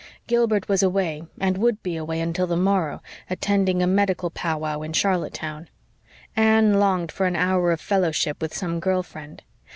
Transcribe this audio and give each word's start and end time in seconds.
Gilbert 0.25 0.67
was 0.67 0.81
away 0.81 1.21
and 1.39 1.59
would 1.59 1.83
be 1.83 1.95
away 1.95 2.19
until 2.21 2.47
the 2.47 2.57
morrow, 2.57 3.03
attending 3.29 3.83
a 3.83 3.85
medical 3.85 4.31
pow 4.31 4.57
wow 4.57 4.81
in 4.81 4.93
Charlottetown. 4.93 5.69
Anne 6.35 6.79
longed 6.79 7.11
for 7.11 7.27
an 7.27 7.35
hour 7.35 7.71
of 7.71 7.79
fellowship 7.79 8.41
with 8.41 8.51
some 8.51 8.79
girl 8.79 9.03
friend. 9.03 9.43